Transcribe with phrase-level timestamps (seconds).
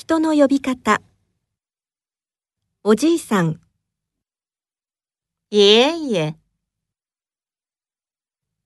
[0.00, 1.02] 人の呼び方。
[2.84, 3.60] おじいさん、
[5.50, 6.36] 爷爷、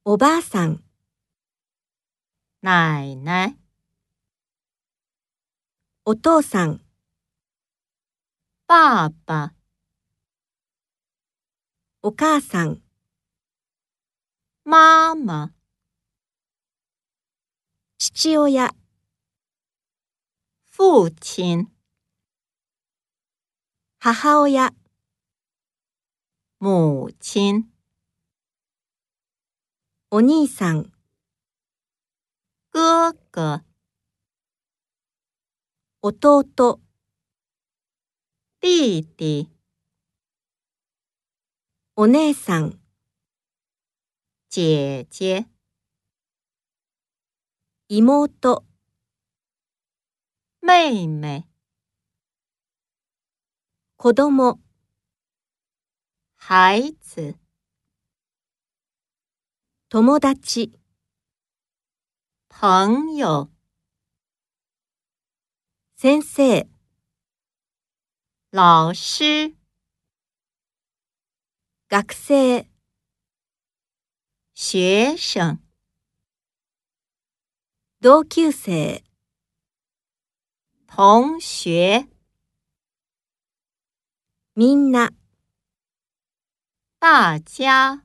[0.04, 0.84] おばあさん、
[2.60, 3.56] 奶奶、
[6.04, 6.82] お父さん、
[8.66, 9.54] 爸爸、
[12.02, 12.82] お母さん、
[14.66, 15.50] 妈妈、
[17.96, 18.74] 父親、
[20.84, 21.70] 父亲、
[24.00, 24.74] 母親、
[26.58, 27.70] 母亲、
[30.10, 30.92] お兄さん、
[32.72, 33.64] 哥哥、
[36.02, 36.80] 弟、弟
[38.60, 39.48] 弟、
[41.94, 42.80] お姉さん、
[44.50, 45.46] 姐姐、
[47.88, 48.64] 妹、
[50.64, 51.48] 妹妹、
[53.96, 54.62] 子供、
[56.36, 57.36] 孩子、
[59.88, 60.78] 友達、
[62.48, 63.50] 朋友、
[65.96, 66.70] 先生、
[68.50, 69.56] 老师、
[71.88, 72.70] 学生、
[74.54, 75.60] 学生、
[78.00, 79.02] 同級生、
[80.91, 82.07] 同学、
[84.55, 85.11] みんな。
[86.99, 88.03] 大家。